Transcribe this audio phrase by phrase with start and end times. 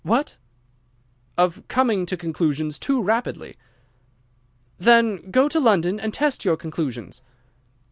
[0.03, 0.37] "What!"
[1.37, 3.55] "Of coming to conclusions too rapidly."
[4.79, 7.21] "Then go to London and test your conclusions."